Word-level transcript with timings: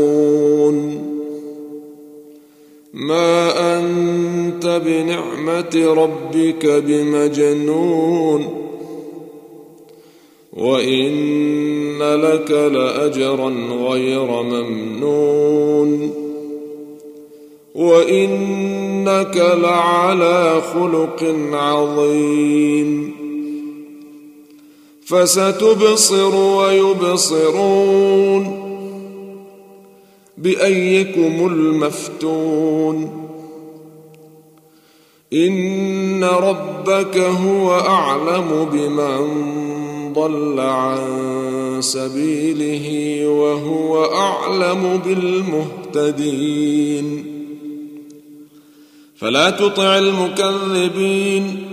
ما 2.93 3.51
أنت 3.79 4.81
بنعمة 4.85 5.93
ربك 5.93 6.65
بمجنون. 6.65 8.47
وإن 10.53 11.82
لك 11.99 12.51
لاجرا 12.51 13.49
غير 13.89 14.43
ممنون 14.43 16.13
وانك 17.75 19.37
لعلى 19.37 20.61
خلق 20.73 21.35
عظيم 21.53 23.13
فستبصر 25.05 26.35
ويبصرون 26.35 27.83
بايكم 30.37 31.47
المفتون 31.47 33.23
ان 35.33 36.23
ربك 36.23 37.17
هو 37.17 37.73
اعلم 37.73 38.67
بمن 38.71 39.72
ضل 40.13 40.59
عن 40.59 41.77
سبيله 41.79 42.87
وهو 43.27 44.15
أعلم 44.15 45.01
بالمهتدين. 45.05 47.05
فلا 49.15 49.49
تطع 49.49 49.97
المكذبين. 49.97 51.63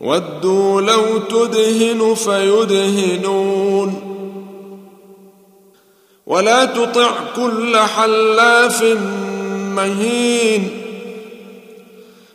ودوا 0.00 0.80
لو 0.80 1.18
تدهن 1.18 2.14
فيدهنون. 2.14 3.94
ولا 6.26 6.64
تطع 6.64 7.10
كل 7.36 7.76
حلاف 7.76 8.82
مهين. 9.76 10.68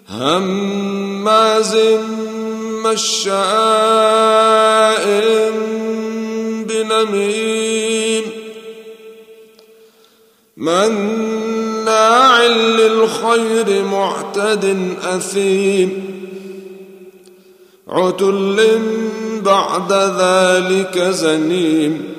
هماز 0.09 1.77
مشاء 2.83 3.43
بنميم 6.67 8.23
مناع 10.57 12.43
للخير 12.45 13.83
معتد 13.83 14.95
أثيم 15.03 16.09
عتل 17.87 18.79
بعد 19.45 19.93
ذلك 19.93 20.99
زنيم 20.99 22.18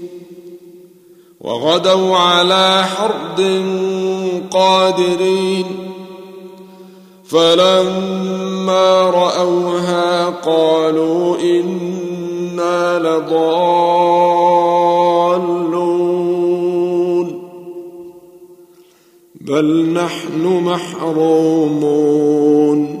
وغدوا 1.41 2.17
على 2.17 2.83
حرد 2.83 3.65
قادرين. 4.51 5.65
فلما 7.25 9.09
رأوها 9.09 10.29
قالوا 10.29 11.37
إنا 11.41 12.99
لضالون. 12.99 13.41
بل 19.41 19.93
نحن 19.93 20.61
محرومون. 20.65 23.00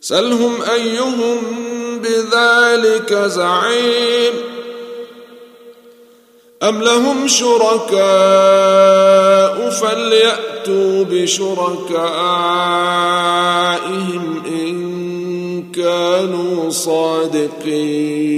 سلهم 0.00 0.62
أيهم 0.62 1.38
بذلك 2.02 3.14
زعيم. 3.14 4.32
أم 6.62 6.82
لهم 6.82 7.28
شركاء 7.28 7.98
فليأتوا 9.70 11.04
بشركائهم 11.04 11.62
إن 14.46 15.72
كانوا 15.72 16.70
صادقين؟ 16.70 18.37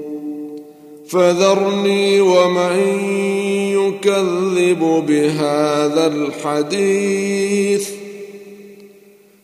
فذرني 1.11 2.21
ومن 2.21 2.79
يكذب 3.75 5.03
بهذا 5.07 6.07
الحديث 6.07 7.89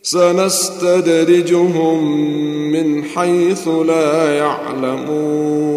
سنستدرجهم 0.01 1.51
من 2.71 3.03
حيث 3.03 3.67
لا 3.67 4.37
يعلمون 4.37 5.67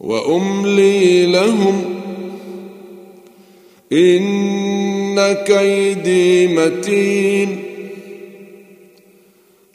وأملي 0.00 1.26
لهم 1.26 1.84
إن 3.92 5.32
كيدي 5.32 6.46
متين 6.46 7.65